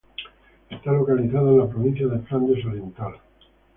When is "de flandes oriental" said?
2.07-3.19